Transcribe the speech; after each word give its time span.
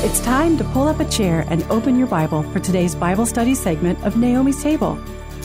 It's 0.00 0.20
time 0.20 0.56
to 0.58 0.64
pull 0.64 0.86
up 0.86 1.00
a 1.00 1.04
chair 1.10 1.44
and 1.48 1.64
open 1.64 1.98
your 1.98 2.06
Bible 2.06 2.44
for 2.52 2.60
today's 2.60 2.94
Bible 2.94 3.26
study 3.26 3.52
segment 3.52 4.00
of 4.04 4.16
Naomi's 4.16 4.62
Table. 4.62 4.96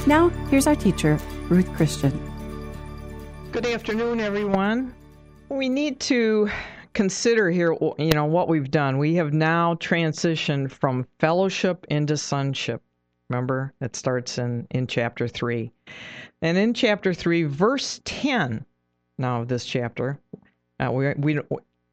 Now, 0.06 0.30
here's 0.52 0.68
our 0.68 0.76
teacher, 0.76 1.18
Ruth 1.50 1.74
Christian. 1.74 2.12
Good 3.52 3.66
afternoon, 3.66 4.20
everyone. 4.20 4.94
We 5.50 5.70
need 5.70 6.00
to 6.02 6.52
consider 6.94 7.50
here, 7.50 7.76
you 7.98 8.12
know, 8.12 8.26
what 8.26 8.48
we've 8.48 8.70
done. 8.70 9.00
We 9.00 9.16
have 9.16 9.34
now 9.34 9.74
transitioned 9.74 10.70
from 10.70 11.08
fellowship 11.18 11.88
into 11.90 12.16
sonship. 12.16 12.84
Remember, 13.32 13.74
it 13.82 13.96
starts 13.96 14.38
in, 14.38 14.68
in 14.70 14.86
chapter 14.86 15.28
3. 15.28 15.72
And 16.44 16.60
in 16.60 16.76
chapter 16.76 17.12
3, 17.12 17.46
verse 17.46 18.02
10, 18.06 18.64
now 19.18 19.42
of 19.42 19.48
this 19.48 19.66
chapter, 19.66 20.20
uh, 20.80 20.92
we, 20.92 21.12
we, 21.18 21.40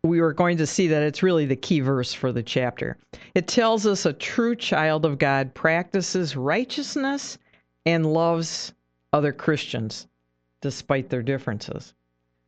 we 0.02 0.20
are 0.20 0.32
going 0.32 0.56
to 0.56 0.66
see 0.66 0.88
that 0.88 1.02
it's 1.02 1.22
really 1.22 1.44
the 1.44 1.56
key 1.56 1.80
verse 1.80 2.14
for 2.14 2.32
the 2.32 2.42
chapter. 2.42 2.96
It 3.34 3.46
tells 3.46 3.86
us 3.86 4.06
a 4.06 4.14
true 4.14 4.56
child 4.56 5.04
of 5.04 5.18
God 5.18 5.52
practices 5.52 6.36
righteousness 6.36 7.36
and 7.84 8.12
loves 8.12 8.72
other 9.12 9.32
Christians 9.32 10.06
despite 10.62 11.10
their 11.10 11.22
differences. 11.22 11.92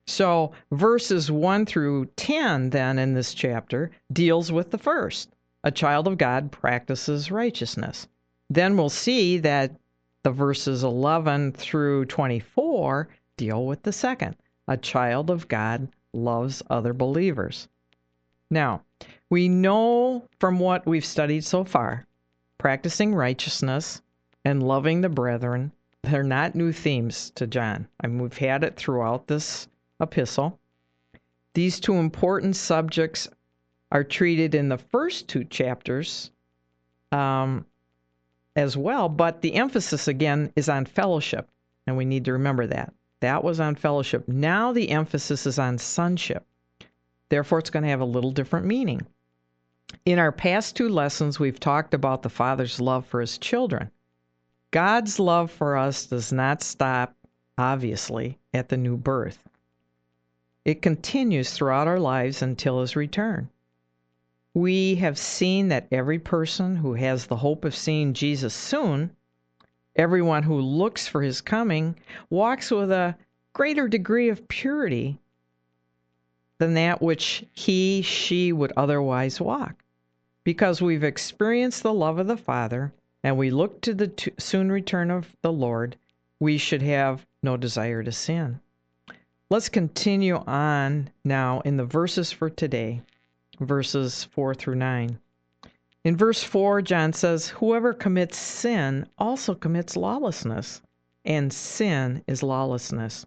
So, 0.06 0.52
verses 0.70 1.30
1 1.30 1.66
through 1.66 2.06
10, 2.16 2.70
then, 2.70 2.98
in 2.98 3.14
this 3.14 3.34
chapter, 3.34 3.90
deals 4.12 4.50
with 4.50 4.70
the 4.70 4.78
first. 4.78 5.30
A 5.62 5.70
child 5.70 6.08
of 6.08 6.18
God 6.18 6.50
practices 6.50 7.30
righteousness. 7.30 8.08
Then 8.50 8.76
we'll 8.76 8.88
see 8.88 9.38
that 9.38 9.76
the 10.24 10.30
verses 10.30 10.82
11 10.82 11.52
through 11.52 12.06
24 12.06 13.08
deal 13.36 13.66
with 13.66 13.82
the 13.82 13.92
second. 13.92 14.36
A 14.66 14.76
child 14.76 15.30
of 15.30 15.48
God 15.48 15.88
loves 16.12 16.62
other 16.68 16.92
believers. 16.92 17.68
Now, 18.50 18.82
we 19.30 19.48
know 19.48 20.28
from 20.38 20.58
what 20.58 20.86
we've 20.86 21.04
studied 21.04 21.44
so 21.44 21.64
far, 21.64 22.06
practicing 22.58 23.14
righteousness 23.14 24.02
and 24.44 24.62
loving 24.62 25.00
the 25.00 25.08
brethren, 25.08 25.72
they're 26.02 26.22
not 26.22 26.54
new 26.54 26.72
themes 26.72 27.30
to 27.36 27.46
John. 27.46 27.88
I 28.00 28.08
mean, 28.08 28.20
we've 28.20 28.36
had 28.36 28.64
it 28.64 28.76
throughout 28.76 29.26
this 29.26 29.68
epistle. 30.00 30.58
These 31.54 31.80
two 31.80 31.94
important 31.94 32.56
subjects 32.56 33.28
are 33.90 34.04
treated 34.04 34.54
in 34.54 34.68
the 34.68 34.78
first 34.78 35.28
two 35.28 35.44
chapters 35.44 36.30
um, 37.12 37.66
as 38.56 38.76
well, 38.76 39.08
but 39.08 39.42
the 39.42 39.54
emphasis 39.54 40.08
again 40.08 40.52
is 40.56 40.68
on 40.68 40.84
fellowship, 40.86 41.48
and 41.86 41.96
we 41.96 42.04
need 42.04 42.24
to 42.24 42.32
remember 42.32 42.66
that. 42.66 42.92
That 43.22 43.44
was 43.44 43.60
on 43.60 43.76
fellowship. 43.76 44.26
Now 44.26 44.72
the 44.72 44.90
emphasis 44.90 45.46
is 45.46 45.56
on 45.56 45.78
sonship. 45.78 46.44
Therefore, 47.28 47.60
it's 47.60 47.70
going 47.70 47.84
to 47.84 47.88
have 47.88 48.00
a 48.00 48.04
little 48.04 48.32
different 48.32 48.66
meaning. 48.66 49.06
In 50.04 50.18
our 50.18 50.32
past 50.32 50.74
two 50.74 50.88
lessons, 50.88 51.38
we've 51.38 51.60
talked 51.60 51.94
about 51.94 52.22
the 52.22 52.28
Father's 52.28 52.80
love 52.80 53.06
for 53.06 53.20
his 53.20 53.38
children. 53.38 53.92
God's 54.72 55.20
love 55.20 55.52
for 55.52 55.76
us 55.76 56.06
does 56.06 56.32
not 56.32 56.64
stop, 56.64 57.14
obviously, 57.56 58.40
at 58.52 58.70
the 58.70 58.76
new 58.76 58.96
birth. 58.96 59.38
It 60.64 60.82
continues 60.82 61.52
throughout 61.52 61.86
our 61.86 62.00
lives 62.00 62.42
until 62.42 62.80
his 62.80 62.96
return. 62.96 63.48
We 64.52 64.96
have 64.96 65.16
seen 65.16 65.68
that 65.68 65.86
every 65.92 66.18
person 66.18 66.74
who 66.74 66.94
has 66.94 67.26
the 67.26 67.36
hope 67.36 67.64
of 67.64 67.76
seeing 67.76 68.14
Jesus 68.14 68.52
soon 68.52 69.14
Everyone 69.96 70.42
who 70.42 70.60
looks 70.60 71.06
for 71.06 71.22
his 71.22 71.40
coming 71.40 71.96
walks 72.30 72.70
with 72.70 72.90
a 72.90 73.16
greater 73.52 73.88
degree 73.88 74.28
of 74.28 74.48
purity 74.48 75.18
than 76.58 76.74
that 76.74 77.02
which 77.02 77.44
he, 77.52 78.02
she 78.02 78.52
would 78.52 78.72
otherwise 78.76 79.40
walk. 79.40 79.84
Because 80.44 80.80
we've 80.80 81.04
experienced 81.04 81.82
the 81.82 81.92
love 81.92 82.18
of 82.18 82.26
the 82.26 82.36
Father 82.36 82.92
and 83.22 83.36
we 83.36 83.50
look 83.50 83.80
to 83.82 83.94
the 83.94 84.32
soon 84.38 84.72
return 84.72 85.10
of 85.10 85.36
the 85.42 85.52
Lord, 85.52 85.96
we 86.40 86.58
should 86.58 86.82
have 86.82 87.26
no 87.42 87.56
desire 87.56 88.02
to 88.02 88.12
sin. 88.12 88.60
Let's 89.50 89.68
continue 89.68 90.36
on 90.46 91.10
now 91.24 91.60
in 91.60 91.76
the 91.76 91.84
verses 91.84 92.32
for 92.32 92.48
today, 92.48 93.02
verses 93.60 94.24
4 94.24 94.54
through 94.54 94.76
9. 94.76 95.18
In 96.04 96.16
verse 96.16 96.42
4, 96.42 96.82
John 96.82 97.12
says, 97.12 97.48
Whoever 97.48 97.94
commits 97.94 98.36
sin 98.36 99.06
also 99.18 99.54
commits 99.54 99.96
lawlessness, 99.96 100.82
and 101.24 101.52
sin 101.52 102.24
is 102.26 102.42
lawlessness. 102.42 103.24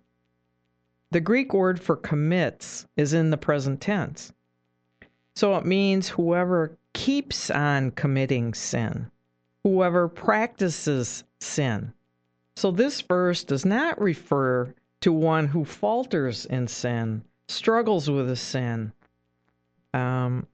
The 1.11 1.21
Greek 1.21 1.53
word 1.53 1.79
for 1.79 1.95
commits 1.95 2.85
is 2.97 3.13
in 3.13 3.29
the 3.29 3.37
present 3.37 3.79
tense. 3.79 4.33
So 5.35 5.55
it 5.55 5.65
means 5.65 6.09
whoever 6.09 6.77
keeps 6.91 7.49
on 7.49 7.91
committing 7.91 8.53
sin, 8.53 9.09
whoever 9.63 10.09
practices 10.09 11.23
sin. 11.39 11.93
So 12.57 12.71
this 12.71 12.99
verse 13.01 13.43
does 13.45 13.65
not 13.65 14.01
refer 14.01 14.73
to 15.01 15.13
one 15.13 15.47
who 15.47 15.63
falters 15.63 16.45
in 16.45 16.67
sin, 16.67 17.23
struggles 17.47 18.09
with 18.09 18.29
a 18.29 18.35
sin, 18.35 18.91
um, 19.93 20.47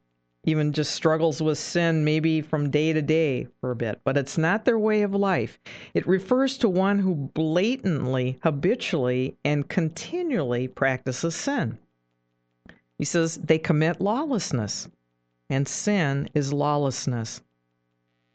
even 0.44 0.74
just 0.74 0.92
struggles 0.92 1.42
with 1.42 1.58
sin 1.58 2.04
maybe 2.04 2.42
from 2.42 2.72
day 2.72 2.92
to 2.94 3.02
day 3.02 3.48
for 3.60 3.72
a 3.72 3.76
bit, 3.76 4.02
but 4.04 4.18
it's 4.18 4.38
not 4.38 4.66
their 4.66 4.80
way 4.80 5.04
of 5.04 5.14
life. 5.14 5.60
It 5.94 6.08
refers 6.08 6.58
to 6.58 6.70
one 6.70 7.00
who 7.00 7.14
blatantly, 7.34 8.40
habitually, 8.42 9.38
and 9.46 9.70
continually 9.70 10.68
practices 10.68 11.36
sin. 11.36 11.78
He 12.98 13.06
says 13.06 13.38
they 13.38 13.60
commit 13.60 14.02
lawlessness, 14.02 14.88
and 15.50 15.68
sin 15.68 16.30
is 16.34 16.54
lawlessness. 16.54 17.42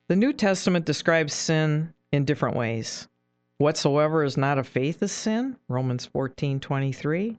The 0.09 0.17
New 0.17 0.33
Testament 0.33 0.84
describes 0.84 1.34
sin 1.34 1.93
in 2.12 2.25
different 2.25 2.56
ways. 2.56 3.09
Whatsoever 3.59 4.23
is 4.23 4.37
not 4.37 4.59
of 4.59 4.69
faith 4.69 5.03
is 5.03 5.11
sin, 5.11 5.56
Romans 5.67 6.06
14:23. 6.06 7.38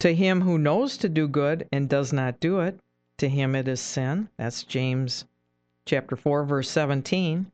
To 0.00 0.14
him 0.14 0.42
who 0.42 0.58
knows 0.58 0.98
to 0.98 1.08
do 1.08 1.26
good 1.28 1.66
and 1.72 1.88
does 1.88 2.12
not 2.12 2.40
do 2.40 2.60
it, 2.60 2.78
to 3.18 3.28
him 3.28 3.54
it 3.54 3.66
is 3.68 3.80
sin. 3.80 4.28
That's 4.36 4.62
James 4.62 5.24
chapter 5.86 6.16
4 6.16 6.44
verse 6.44 6.70
17. 6.70 7.50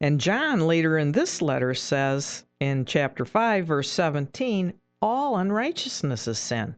And 0.00 0.20
John 0.20 0.66
later 0.66 0.98
in 0.98 1.12
this 1.12 1.40
letter 1.40 1.74
says 1.74 2.44
in 2.60 2.84
chapter 2.84 3.24
5 3.24 3.66
verse 3.66 3.90
17, 3.90 4.74
all 5.00 5.36
unrighteousness 5.36 6.26
is 6.26 6.38
sin. 6.38 6.74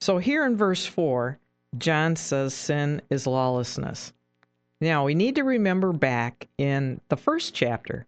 So 0.00 0.18
here 0.18 0.44
in 0.44 0.56
verse 0.56 0.86
4, 0.86 1.38
John 1.78 2.16
says 2.16 2.54
sin 2.54 3.02
is 3.10 3.26
lawlessness. 3.26 4.12
Now 4.80 5.04
we 5.04 5.14
need 5.14 5.34
to 5.36 5.44
remember 5.44 5.92
back 5.92 6.48
in 6.58 7.00
the 7.08 7.16
first 7.16 7.54
chapter, 7.54 8.06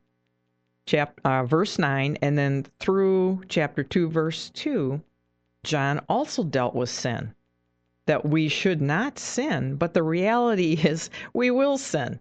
chap, 0.86 1.20
uh, 1.24 1.44
verse 1.44 1.78
9, 1.78 2.18
and 2.22 2.36
then 2.36 2.66
through 2.80 3.42
chapter 3.48 3.82
2, 3.82 4.08
verse 4.08 4.50
2, 4.50 5.00
John 5.64 6.00
also 6.08 6.44
dealt 6.44 6.74
with 6.74 6.90
sin 6.90 7.34
that 8.06 8.24
we 8.24 8.48
should 8.48 8.80
not 8.80 9.18
sin, 9.18 9.76
but 9.76 9.92
the 9.94 10.02
reality 10.02 10.72
is 10.84 11.10
we 11.32 11.50
will 11.50 11.76
sin. 11.76 12.20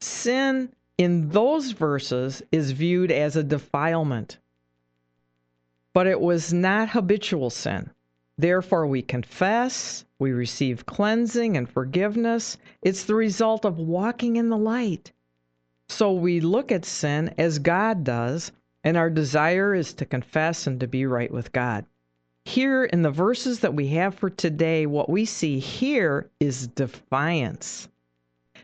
Sin 0.00 0.72
in 0.98 1.30
those 1.30 1.72
verses 1.72 2.42
is 2.52 2.72
viewed 2.72 3.10
as 3.10 3.36
a 3.36 3.42
defilement, 3.42 4.38
but 5.92 6.06
it 6.06 6.20
was 6.20 6.52
not 6.52 6.90
habitual 6.90 7.50
sin. 7.50 7.90
Therefore, 8.38 8.86
we 8.86 9.00
confess, 9.00 10.04
we 10.18 10.32
receive 10.32 10.84
cleansing 10.84 11.56
and 11.56 11.68
forgiveness. 11.68 12.58
It's 12.82 13.04
the 13.04 13.14
result 13.14 13.64
of 13.64 13.78
walking 13.78 14.36
in 14.36 14.50
the 14.50 14.58
light. 14.58 15.12
So 15.88 16.12
we 16.12 16.40
look 16.40 16.70
at 16.70 16.84
sin 16.84 17.34
as 17.38 17.58
God 17.58 18.04
does, 18.04 18.52
and 18.84 18.96
our 18.96 19.08
desire 19.08 19.74
is 19.74 19.94
to 19.94 20.04
confess 20.04 20.66
and 20.66 20.80
to 20.80 20.86
be 20.86 21.06
right 21.06 21.30
with 21.30 21.52
God. 21.52 21.86
Here 22.46 22.84
in 22.84 23.02
the 23.02 23.10
verses 23.10 23.58
that 23.60 23.74
we 23.74 23.88
have 23.88 24.14
for 24.14 24.30
today, 24.30 24.86
what 24.86 25.10
we 25.10 25.24
see 25.24 25.58
here 25.58 26.30
is 26.38 26.68
defiance. 26.68 27.88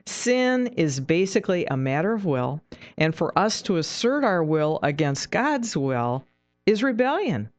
Sin 0.06 0.68
is 0.68 1.00
basically 1.00 1.66
a 1.66 1.76
matter 1.76 2.12
of 2.12 2.24
will, 2.24 2.62
and 2.96 3.12
for 3.12 3.36
us 3.36 3.60
to 3.62 3.78
assert 3.78 4.22
our 4.22 4.44
will 4.44 4.78
against 4.84 5.32
God's 5.32 5.76
will 5.76 6.24
is 6.64 6.84
rebellion. 6.84 7.50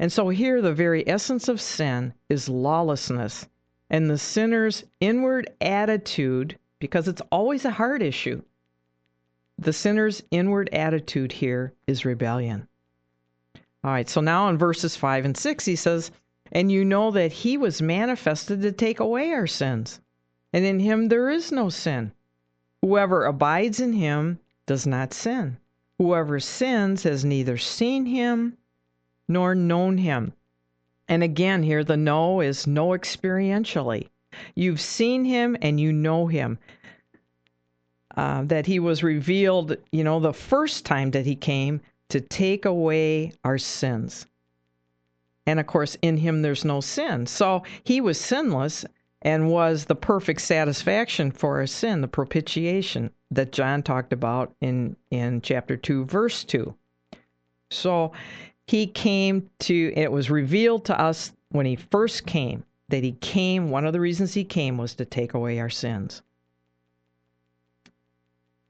And 0.00 0.10
so 0.10 0.30
here, 0.30 0.62
the 0.62 0.72
very 0.72 1.06
essence 1.06 1.46
of 1.46 1.60
sin 1.60 2.14
is 2.30 2.48
lawlessness, 2.48 3.46
and 3.90 4.08
the 4.08 4.18
sinner's 4.18 4.82
inward 4.98 5.50
attitude, 5.60 6.58
because 6.78 7.06
it's 7.06 7.22
always 7.30 7.66
a 7.66 7.70
heart 7.70 8.00
issue, 8.00 8.40
the 9.58 9.74
sinner's 9.74 10.22
inward 10.30 10.70
attitude 10.72 11.32
here 11.32 11.74
is 11.86 12.06
rebellion. 12.06 12.66
All 13.86 13.92
right, 13.92 14.08
so 14.08 14.20
now 14.20 14.48
in 14.48 14.58
verses 14.58 14.96
5 14.96 15.24
and 15.24 15.36
6, 15.36 15.64
he 15.64 15.76
says, 15.76 16.10
And 16.50 16.72
you 16.72 16.84
know 16.84 17.12
that 17.12 17.30
he 17.30 17.56
was 17.56 17.80
manifested 17.80 18.60
to 18.62 18.72
take 18.72 18.98
away 18.98 19.30
our 19.30 19.46
sins, 19.46 20.00
and 20.52 20.64
in 20.64 20.80
him 20.80 21.06
there 21.06 21.30
is 21.30 21.52
no 21.52 21.68
sin. 21.68 22.10
Whoever 22.82 23.24
abides 23.24 23.78
in 23.78 23.92
him 23.92 24.40
does 24.66 24.88
not 24.88 25.14
sin. 25.14 25.58
Whoever 25.98 26.40
sins 26.40 27.04
has 27.04 27.24
neither 27.24 27.56
seen 27.56 28.06
him 28.06 28.56
nor 29.28 29.54
known 29.54 29.98
him. 29.98 30.32
And 31.06 31.22
again, 31.22 31.62
here 31.62 31.84
the 31.84 31.96
know 31.96 32.40
is 32.40 32.66
know 32.66 32.88
experientially. 32.88 34.08
You've 34.56 34.80
seen 34.80 35.24
him 35.24 35.56
and 35.62 35.78
you 35.78 35.92
know 35.92 36.26
him. 36.26 36.58
Uh, 38.16 38.42
that 38.46 38.66
he 38.66 38.80
was 38.80 39.04
revealed, 39.04 39.76
you 39.92 40.02
know, 40.02 40.18
the 40.18 40.32
first 40.32 40.84
time 40.84 41.12
that 41.12 41.24
he 41.24 41.36
came 41.36 41.80
to 42.08 42.20
take 42.20 42.64
away 42.64 43.32
our 43.44 43.58
sins. 43.58 44.26
And 45.46 45.60
of 45.60 45.66
course, 45.66 45.96
in 46.02 46.16
him 46.16 46.42
there's 46.42 46.64
no 46.64 46.80
sin. 46.80 47.26
So 47.26 47.62
he 47.84 48.00
was 48.00 48.20
sinless 48.20 48.84
and 49.22 49.48
was 49.48 49.84
the 49.84 49.94
perfect 49.94 50.40
satisfaction 50.40 51.30
for 51.30 51.58
our 51.58 51.66
sin, 51.66 52.00
the 52.00 52.08
propitiation 52.08 53.10
that 53.30 53.52
John 53.52 53.82
talked 53.82 54.12
about 54.12 54.54
in, 54.60 54.96
in 55.10 55.40
chapter 55.40 55.76
2, 55.76 56.04
verse 56.04 56.44
2. 56.44 56.74
So 57.70 58.12
he 58.66 58.86
came 58.86 59.50
to, 59.60 59.92
it 59.96 60.10
was 60.10 60.30
revealed 60.30 60.84
to 60.86 61.00
us 61.00 61.32
when 61.50 61.66
he 61.66 61.76
first 61.76 62.26
came 62.26 62.64
that 62.88 63.02
he 63.02 63.12
came, 63.12 63.70
one 63.70 63.84
of 63.84 63.92
the 63.92 64.00
reasons 64.00 64.34
he 64.34 64.44
came 64.44 64.78
was 64.78 64.94
to 64.94 65.04
take 65.04 65.34
away 65.34 65.58
our 65.58 65.70
sins. 65.70 66.22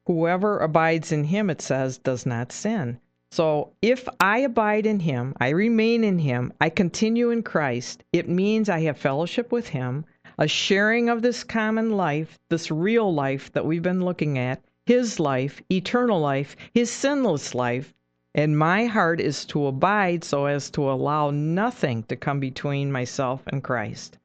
Whoever 0.07 0.59
abides 0.61 1.13
in 1.13 1.25
him, 1.25 1.51
it 1.51 1.61
says, 1.61 1.99
does 1.99 2.25
not 2.25 2.53
sin. 2.53 2.99
So 3.37 3.75
if 3.83 4.09
I 4.19 4.39
abide 4.39 4.87
in 4.87 5.01
him, 5.01 5.35
I 5.39 5.51
remain 5.51 6.05
in 6.05 6.21
him, 6.21 6.55
I 6.59 6.71
continue 6.71 7.29
in 7.29 7.43
Christ, 7.43 8.03
it 8.11 8.31
means 8.31 8.71
I 8.71 8.81
have 8.85 8.97
fellowship 8.97 9.53
with 9.53 9.69
him, 9.69 10.07
a 10.39 10.49
sharing 10.49 11.11
of 11.11 11.21
this 11.21 11.45
common 11.45 11.99
life, 11.99 12.39
this 12.49 12.71
real 12.71 13.13
life 13.13 13.53
that 13.53 13.67
we've 13.67 13.83
been 13.83 14.03
looking 14.03 14.39
at, 14.39 14.63
his 14.87 15.21
life, 15.21 15.61
eternal 15.71 16.19
life, 16.19 16.57
his 16.73 16.91
sinless 16.91 17.55
life, 17.55 17.93
and 18.35 18.59
my 18.59 18.87
heart 18.87 19.21
is 19.21 19.45
to 19.45 19.67
abide 19.67 20.25
so 20.25 20.47
as 20.47 20.71
to 20.71 20.91
allow 20.91 21.31
nothing 21.31 22.05
to 22.05 22.17
come 22.17 22.41
between 22.41 22.91
myself 22.91 23.43
and 23.49 23.63
Christ. 23.63 24.17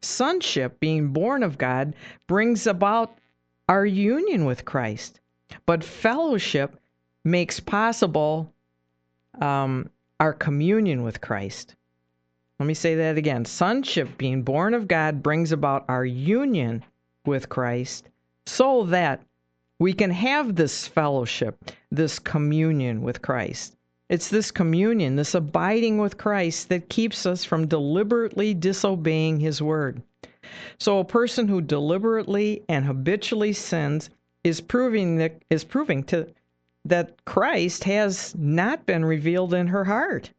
Sonship, 0.00 0.80
being 0.80 1.08
born 1.08 1.42
of 1.42 1.58
God, 1.58 1.94
brings 2.26 2.66
about 2.66 3.18
our 3.68 3.84
union 3.84 4.46
with 4.46 4.64
Christ, 4.64 5.20
but 5.66 5.84
fellowship 5.84 6.80
makes 7.30 7.60
possible 7.60 8.52
um, 9.40 9.90
our 10.20 10.32
communion 10.32 11.02
with 11.02 11.20
Christ. 11.20 11.74
Let 12.58 12.66
me 12.66 12.74
say 12.74 12.96
that 12.96 13.16
again. 13.16 13.44
Sonship, 13.44 14.18
being 14.18 14.42
born 14.42 14.74
of 14.74 14.88
God, 14.88 15.22
brings 15.22 15.52
about 15.52 15.84
our 15.88 16.04
union 16.04 16.82
with 17.24 17.48
Christ 17.48 18.08
so 18.46 18.84
that 18.84 19.22
we 19.78 19.92
can 19.92 20.10
have 20.10 20.56
this 20.56 20.88
fellowship, 20.88 21.70
this 21.92 22.18
communion 22.18 23.02
with 23.02 23.22
Christ. 23.22 23.76
It's 24.08 24.28
this 24.28 24.50
communion, 24.50 25.16
this 25.16 25.34
abiding 25.34 25.98
with 25.98 26.18
Christ 26.18 26.68
that 26.70 26.88
keeps 26.88 27.26
us 27.26 27.44
from 27.44 27.68
deliberately 27.68 28.54
disobeying 28.54 29.38
His 29.38 29.62
word. 29.62 30.02
So 30.78 30.98
a 30.98 31.04
person 31.04 31.46
who 31.46 31.60
deliberately 31.60 32.64
and 32.68 32.86
habitually 32.86 33.52
sins 33.52 34.10
is 34.42 34.60
proving 34.60 35.16
that 35.16 35.42
is 35.50 35.62
proving 35.62 36.02
to 36.04 36.26
that 36.88 37.24
Christ 37.24 37.84
has 37.84 38.34
not 38.36 38.86
been 38.86 39.04
revealed 39.04 39.52
in 39.52 39.66
her 39.68 39.84
heart. 39.84 40.30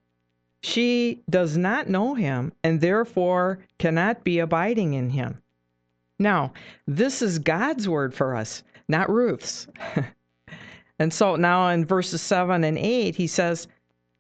She 0.62 1.22
does 1.30 1.56
not 1.56 1.90
know 1.90 2.16
him 2.16 2.52
and 2.64 2.82
therefore 2.82 3.60
cannot 3.78 4.24
be 4.24 4.40
abiding 4.40 4.94
in 4.94 5.12
him. 5.12 5.42
Now, 6.18 6.52
this 6.86 7.22
is 7.22 7.40
God's 7.40 7.88
word 7.88 8.14
for 8.14 8.36
us, 8.36 8.64
not 8.88 9.10
Ruth's. 9.10 9.68
and 11.00 11.14
so 11.14 11.36
now 11.38 11.70
in 11.70 11.86
verses 11.86 12.22
7 12.22 12.64
and 12.64 12.78
8, 12.78 13.16
he 13.16 13.28
says, 13.28 13.68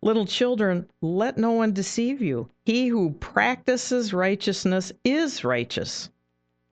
Little 0.02 0.25
children, 0.25 0.88
let 1.02 1.38
no 1.38 1.52
one 1.52 1.74
deceive 1.74 2.22
you. 2.22 2.50
He 2.64 2.88
who 2.88 3.12
practices 3.20 4.14
righteousness 4.14 4.94
is 5.04 5.44
righteous, 5.44 6.10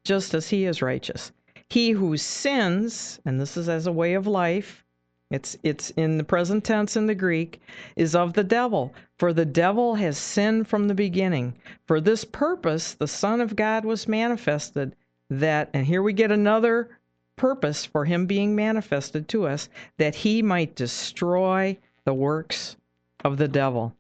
just 0.06 0.34
as 0.34 0.48
he 0.48 0.64
is 0.64 0.82
righteous. 0.82 1.34
He 1.70 1.92
who 1.92 2.16
sins, 2.16 3.20
and 3.26 3.42
this 3.42 3.58
is 3.58 3.68
as 3.68 3.86
a 3.86 3.92
way 3.92 4.14
of 4.14 4.28
life, 4.28 4.86
it's 5.30 5.58
it's 5.62 5.90
in 5.92 6.18
the 6.18 6.24
present 6.24 6.64
tense 6.64 6.96
in 6.96 7.06
the 7.06 7.14
Greek 7.14 7.60
is 7.98 8.16
of 8.16 8.32
the 8.32 8.46
devil. 8.46 8.94
For 9.18 9.34
the 9.34 9.46
devil 9.46 9.96
has 9.96 10.18
sinned 10.18 10.70
from 10.70 10.88
the 10.88 10.94
beginning. 10.94 11.54
For 11.86 12.00
this 12.00 12.24
purpose 12.24 12.94
the 12.94 13.10
son 13.10 13.42
of 13.42 13.58
God 13.58 13.84
was 13.84 14.08
manifested 14.08 14.96
that 15.30 15.70
and 15.74 15.86
here 15.86 16.02
we 16.02 16.14
get 16.14 16.32
another 16.32 16.98
purpose 17.36 17.84
for 17.84 18.06
him 18.06 18.26
being 18.26 18.56
manifested 18.56 19.28
to 19.28 19.46
us 19.46 19.68
that 19.98 20.16
he 20.16 20.42
might 20.42 20.76
destroy 20.76 21.78
the 22.06 22.14
works 22.14 22.78
of 23.26 23.38
the 23.38 23.50
devil. 23.50 23.94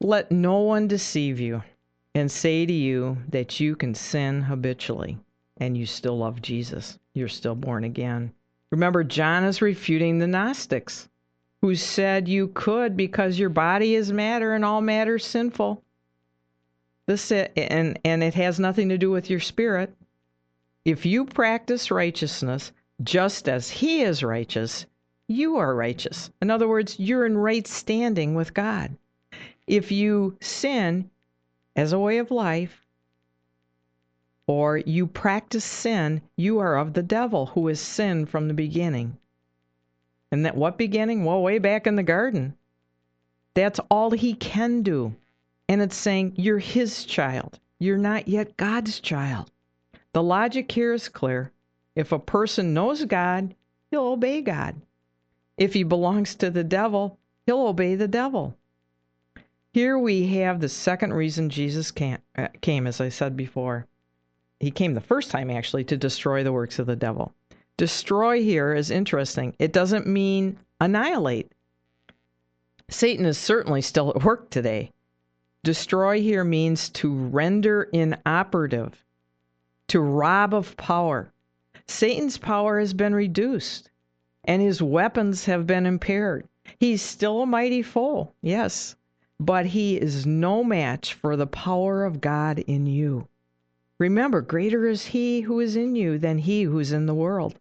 Let 0.00 0.32
no 0.32 0.60
one 0.60 0.88
deceive 0.88 1.38
you 1.38 1.62
and 2.14 2.30
say 2.30 2.64
to 2.64 2.72
you 2.72 3.18
that 3.28 3.60
you 3.60 3.76
can 3.76 3.94
sin 3.94 4.40
habitually 4.40 5.18
and 5.58 5.76
you 5.76 5.84
still 5.84 6.16
love 6.16 6.40
Jesus. 6.40 6.98
You're 7.12 7.28
still 7.28 7.54
born 7.54 7.84
again 7.84 8.32
Remember, 8.72 9.04
John 9.04 9.44
is 9.44 9.60
refuting 9.60 10.18
the 10.18 10.26
Gnostics 10.26 11.08
who 11.60 11.74
said 11.74 12.26
you 12.26 12.48
could 12.48 12.96
because 12.96 13.38
your 13.38 13.50
body 13.50 13.94
is 13.94 14.10
matter 14.10 14.54
and 14.54 14.64
all 14.64 14.80
matter 14.80 15.16
is 15.16 15.24
sinful. 15.24 15.82
This 17.06 17.30
and 17.30 18.00
and 18.02 18.22
it 18.22 18.32
has 18.34 18.58
nothing 18.58 18.88
to 18.88 18.96
do 18.96 19.10
with 19.10 19.28
your 19.28 19.40
spirit. 19.40 19.94
If 20.86 21.04
you 21.04 21.26
practice 21.26 21.90
righteousness 21.90 22.72
just 23.02 23.46
as 23.46 23.68
he 23.68 24.00
is 24.00 24.24
righteous, 24.24 24.86
you 25.28 25.56
are 25.56 25.74
righteous. 25.74 26.30
In 26.40 26.50
other 26.50 26.66
words, 26.66 26.98
you're 26.98 27.26
in 27.26 27.36
right 27.36 27.66
standing 27.66 28.34
with 28.34 28.54
God. 28.54 28.96
If 29.66 29.92
you 29.92 30.38
sin 30.40 31.10
as 31.76 31.92
a 31.92 31.98
way 31.98 32.16
of 32.16 32.30
life, 32.30 32.86
or 34.48 34.76
you 34.78 35.06
practice 35.06 35.64
sin, 35.64 36.20
you 36.36 36.58
are 36.58 36.76
of 36.76 36.94
the 36.94 37.02
devil, 37.02 37.46
who 37.46 37.68
is 37.68 37.80
sin 37.80 38.26
from 38.26 38.48
the 38.48 38.54
beginning. 38.54 39.16
And 40.32 40.44
that 40.44 40.56
what 40.56 40.76
beginning? 40.76 41.24
Well, 41.24 41.42
way 41.42 41.58
back 41.58 41.86
in 41.86 41.94
the 41.94 42.02
garden. 42.02 42.56
That's 43.54 43.78
all 43.90 44.10
he 44.10 44.34
can 44.34 44.82
do. 44.82 45.14
And 45.68 45.80
it's 45.80 45.96
saying 45.96 46.34
you're 46.36 46.58
his 46.58 47.04
child. 47.04 47.60
You're 47.78 47.98
not 47.98 48.26
yet 48.26 48.56
God's 48.56 48.98
child. 48.98 49.50
The 50.12 50.22
logic 50.22 50.72
here 50.72 50.92
is 50.92 51.08
clear. 51.08 51.52
If 51.94 52.10
a 52.10 52.18
person 52.18 52.74
knows 52.74 53.04
God, 53.04 53.54
he'll 53.90 54.06
obey 54.06 54.40
God. 54.40 54.80
If 55.56 55.74
he 55.74 55.84
belongs 55.84 56.34
to 56.36 56.50
the 56.50 56.64
devil, 56.64 57.18
he'll 57.46 57.66
obey 57.66 57.94
the 57.94 58.08
devil. 58.08 58.56
Here 59.72 59.98
we 59.98 60.26
have 60.38 60.60
the 60.60 60.68
second 60.68 61.12
reason 61.12 61.48
Jesus 61.48 61.92
uh, 62.00 62.48
came 62.60 62.86
as 62.86 63.00
I 63.00 63.08
said 63.08 63.36
before 63.36 63.86
he 64.62 64.70
came 64.70 64.94
the 64.94 65.00
first 65.00 65.32
time 65.32 65.50
actually 65.50 65.82
to 65.82 65.96
destroy 65.96 66.44
the 66.44 66.52
works 66.52 66.78
of 66.78 66.86
the 66.86 66.94
devil. 66.94 67.34
Destroy 67.76 68.40
here 68.40 68.72
is 68.72 68.92
interesting. 68.92 69.56
It 69.58 69.72
doesn't 69.72 70.06
mean 70.06 70.56
annihilate. 70.80 71.50
Satan 72.88 73.26
is 73.26 73.36
certainly 73.36 73.82
still 73.82 74.10
at 74.10 74.22
work 74.22 74.50
today. 74.50 74.92
Destroy 75.64 76.20
here 76.20 76.44
means 76.44 76.90
to 76.90 77.12
render 77.12 77.88
inoperative, 77.92 79.04
to 79.88 79.98
rob 79.98 80.54
of 80.54 80.76
power. 80.76 81.32
Satan's 81.88 82.38
power 82.38 82.78
has 82.78 82.94
been 82.94 83.16
reduced, 83.16 83.90
and 84.44 84.62
his 84.62 84.80
weapons 84.80 85.44
have 85.46 85.66
been 85.66 85.86
impaired. 85.86 86.46
He's 86.78 87.02
still 87.02 87.42
a 87.42 87.46
mighty 87.46 87.82
foe, 87.82 88.32
yes, 88.42 88.94
but 89.40 89.66
he 89.66 89.96
is 89.96 90.24
no 90.24 90.62
match 90.62 91.14
for 91.14 91.34
the 91.34 91.48
power 91.48 92.04
of 92.04 92.20
God 92.20 92.60
in 92.60 92.86
you. 92.86 93.26
Remember, 94.02 94.40
greater 94.40 94.84
is 94.88 95.06
he 95.06 95.42
who 95.42 95.60
is 95.60 95.76
in 95.76 95.94
you 95.94 96.18
than 96.18 96.38
he 96.38 96.64
who 96.64 96.80
is 96.80 96.90
in 96.90 97.06
the 97.06 97.14
world. 97.14 97.54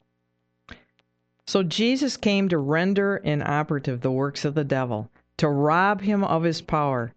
So 1.45 1.61
Jesus 1.61 2.17
came 2.17 2.49
to 2.49 2.57
render 2.57 3.17
inoperative 3.17 4.01
the 4.01 4.09
works 4.09 4.43
of 4.43 4.55
the 4.55 4.63
devil, 4.63 5.07
to 5.37 5.47
rob 5.47 6.01
him 6.01 6.23
of 6.23 6.41
his 6.41 6.59
power. 6.59 7.13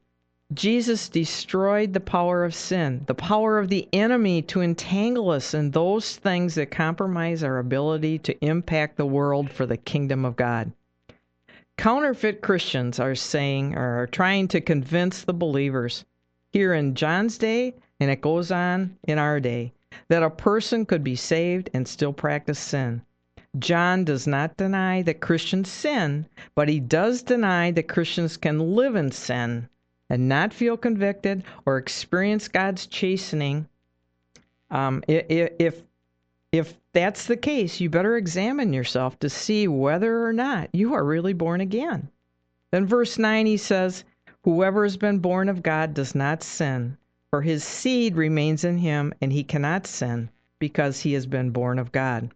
Jesus 0.52 1.08
destroyed 1.08 1.94
the 1.94 2.00
power 2.00 2.44
of 2.44 2.54
sin, 2.54 3.04
the 3.06 3.14
power 3.14 3.58
of 3.58 3.70
the 3.70 3.88
enemy 3.94 4.42
to 4.42 4.60
entangle 4.60 5.30
us 5.30 5.54
in 5.54 5.70
those 5.70 6.16
things 6.16 6.54
that 6.56 6.70
compromise 6.70 7.42
our 7.42 7.58
ability 7.58 8.18
to 8.18 8.44
impact 8.44 8.98
the 8.98 9.06
world 9.06 9.50
for 9.50 9.64
the 9.64 9.78
kingdom 9.78 10.26
of 10.26 10.36
God. 10.36 10.70
Counterfeit 11.78 12.42
Christians 12.42 13.00
are 13.00 13.14
saying 13.14 13.74
or 13.74 14.02
are 14.02 14.06
trying 14.06 14.48
to 14.48 14.60
convince 14.60 15.22
the 15.22 15.32
believers 15.32 16.04
here 16.52 16.74
in 16.74 16.94
John's 16.94 17.38
day 17.38 17.72
and 18.04 18.12
it 18.12 18.20
goes 18.20 18.50
on 18.50 18.98
in 19.04 19.18
our 19.18 19.40
day, 19.40 19.72
that 20.08 20.22
a 20.22 20.28
person 20.28 20.84
could 20.84 21.02
be 21.02 21.16
saved 21.16 21.70
and 21.72 21.88
still 21.88 22.12
practice 22.12 22.58
sin. 22.58 23.00
John 23.58 24.04
does 24.04 24.26
not 24.26 24.58
deny 24.58 25.00
that 25.00 25.22
Christians 25.22 25.70
sin, 25.70 26.26
but 26.54 26.68
he 26.68 26.80
does 26.80 27.22
deny 27.22 27.70
that 27.70 27.88
Christians 27.88 28.36
can 28.36 28.74
live 28.74 28.94
in 28.94 29.10
sin 29.10 29.70
and 30.10 30.28
not 30.28 30.52
feel 30.52 30.76
convicted 30.76 31.44
or 31.64 31.78
experience 31.78 32.46
God's 32.46 32.86
chastening. 32.86 33.68
Um, 34.70 35.02
if 35.08 35.80
if 36.52 36.74
that's 36.92 37.26
the 37.26 37.38
case, 37.38 37.80
you 37.80 37.88
better 37.88 38.18
examine 38.18 38.74
yourself 38.74 39.18
to 39.20 39.30
see 39.30 39.66
whether 39.66 40.26
or 40.26 40.34
not 40.34 40.68
you 40.74 40.92
are 40.92 41.04
really 41.04 41.32
born 41.32 41.62
again. 41.62 42.10
Then 42.70 42.84
verse 42.84 43.18
9 43.18 43.46
he 43.46 43.56
says, 43.56 44.04
Whoever 44.42 44.82
has 44.82 44.98
been 44.98 45.20
born 45.20 45.48
of 45.48 45.62
God 45.62 45.94
does 45.94 46.14
not 46.14 46.42
sin, 46.42 46.98
For 47.34 47.42
his 47.42 47.64
seed 47.64 48.14
remains 48.14 48.62
in 48.62 48.78
him, 48.78 49.12
and 49.20 49.32
he 49.32 49.42
cannot 49.42 49.88
sin 49.88 50.30
because 50.60 51.00
he 51.00 51.14
has 51.14 51.26
been 51.26 51.50
born 51.50 51.80
of 51.80 51.90
God. 51.90 52.32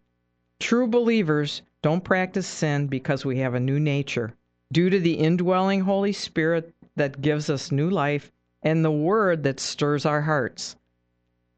True 0.58 0.88
believers 0.88 1.62
don't 1.82 2.02
practice 2.02 2.48
sin 2.48 2.88
because 2.88 3.24
we 3.24 3.38
have 3.38 3.54
a 3.54 3.60
new 3.60 3.78
nature. 3.78 4.34
Due 4.72 4.90
to 4.90 4.98
the 4.98 5.14
indwelling 5.14 5.82
Holy 5.82 6.10
Spirit 6.10 6.74
that 6.96 7.20
gives 7.20 7.48
us 7.48 7.70
new 7.70 7.88
life 7.88 8.32
and 8.60 8.84
the 8.84 8.90
word 8.90 9.44
that 9.44 9.60
stirs 9.60 10.04
our 10.04 10.22
hearts. 10.22 10.74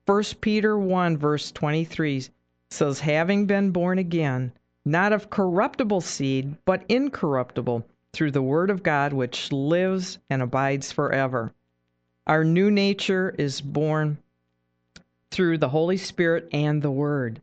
1 0.05 0.23
Peter 0.43 0.79
1 0.79 1.17
verse 1.17 1.51
23 1.51 2.27
says, 2.71 3.01
Having 3.01 3.47
been 3.47 3.71
born 3.71 3.99
again, 3.99 4.53
not 4.85 5.15
of 5.15 5.31
corruptible 5.31 6.03
seed, 6.03 6.57
but 6.67 6.85
incorruptible, 6.91 7.87
through 8.13 8.33
the 8.33 8.43
word 8.43 8.69
of 8.69 8.83
God 8.83 9.15
which 9.15 9.51
lives 9.51 10.19
and 10.29 10.43
abides 10.43 10.93
forever. 10.93 11.55
Our 12.27 12.45
new 12.45 12.71
nature 12.71 13.35
is 13.39 13.61
born 13.61 14.19
through 15.31 15.59
the 15.59 15.69
Holy 15.69 15.97
Spirit 15.97 16.49
and 16.53 16.83
the 16.83 16.91
Word. 16.91 17.41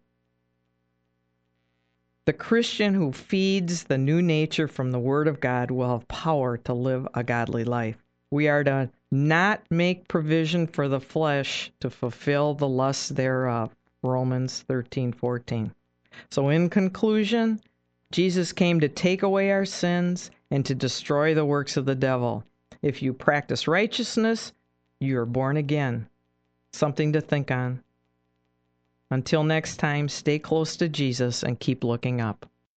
The 2.25 2.34
Christian 2.34 2.93
who 2.93 3.12
feeds 3.12 3.86
the 3.86 3.98
new 3.98 4.22
nature 4.22 4.67
from 4.67 4.91
the 4.91 5.00
Word 5.00 5.27
of 5.27 5.39
God 5.39 5.72
will 5.72 5.89
have 5.89 6.07
power 6.07 6.57
to 6.57 6.74
live 6.74 7.07
a 7.13 7.24
godly 7.24 7.63
life. 7.63 7.98
We 8.29 8.50
are 8.50 8.63
to 8.65 8.89
not 9.10 9.63
make 9.69 10.10
provision 10.10 10.67
for 10.67 10.89
the 10.89 11.00
flesh 11.00 11.72
to 11.79 11.89
fulfill 11.89 12.53
the 12.53 12.67
lusts 12.67 13.10
thereof. 13.10 13.74
Romans 14.03 14.63
13:14. 14.67 15.72
So 16.29 16.50
in 16.50 16.69
conclusion, 16.69 17.62
Jesus 18.12 18.51
came 18.51 18.79
to 18.81 18.89
take 18.89 19.24
away 19.24 19.51
our 19.51 19.65
sins 19.65 20.29
and 20.51 20.65
to 20.65 20.75
destroy 20.75 21.34
the 21.34 21.46
works 21.46 21.77
of 21.77 21.86
the 21.86 21.96
devil. 21.96 22.43
If 22.81 23.01
you 23.01 23.13
practice 23.13 23.67
righteousness, 23.67 24.51
you 25.00 25.20
are 25.20 25.25
born 25.25 25.58
again. 25.58 26.08
Something 26.74 27.13
to 27.13 27.22
think 27.22 27.51
on. 27.51 27.84
Until 29.10 29.44
next 29.44 29.77
time, 29.77 30.10
stay 30.10 30.39
close 30.39 30.75
to 30.77 30.89
Jesus 30.89 31.44
and 31.44 31.60
keep 31.60 31.84
looking 31.84 32.20
up. 32.20 32.50